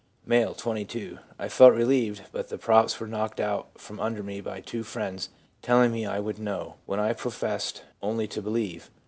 M., 0.27 0.55
22.' 0.55 1.19
I 1.37 1.47
felt 1.47 1.75
relieved, 1.75 2.23
but 2.31 2.49
the 2.49 2.57
props 2.57 2.99
were 2.99 3.05
knocked 3.05 3.39
out 3.39 3.79
from 3.79 3.99
under 3.99 4.23
me 4.23 4.41
by 4.41 4.59
two 4.59 4.81
friends 4.81 5.29
telling 5.61 5.91
me 5.91 6.07
I 6.07 6.17
would 6.19 6.37
fcnozv 6.37 6.69
y 6.69 6.73
when 6.87 6.99
I 6.99 7.13
professed 7.13 7.83
oaly 8.01 8.27
to 8.31 8.41
believe. 8.41 8.89